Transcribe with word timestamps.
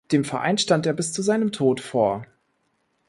Dem 0.11 0.23
Verein 0.23 0.57
stand 0.57 0.87
er 0.87 0.93
bis 0.93 1.13
zu 1.13 1.21
seinem 1.21 1.51
Tod 1.51 1.79
vor. 1.79 2.25